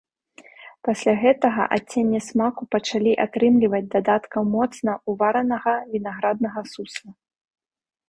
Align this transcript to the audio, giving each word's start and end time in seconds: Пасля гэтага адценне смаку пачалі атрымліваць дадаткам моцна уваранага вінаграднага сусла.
Пасля 0.87 1.13
гэтага 1.23 1.65
адценне 1.77 2.21
смаку 2.29 2.61
пачалі 2.77 3.13
атрымліваць 3.27 3.83
дадаткам 3.99 4.43
моцна 4.57 4.99
уваранага 5.15 5.79
вінаграднага 5.93 6.61
сусла. 6.75 7.11